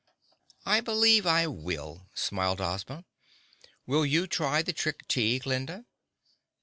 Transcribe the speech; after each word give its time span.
"I 0.65 0.81
believe 0.81 1.27
I 1.27 1.45
will," 1.45 2.09
smiled 2.15 2.59
Ozma. 2.59 3.05
"Will 3.85 4.03
you 4.03 4.25
try 4.25 4.63
the 4.63 4.73
Trick 4.73 5.07
Tea, 5.07 5.37
Glinda?" 5.37 5.85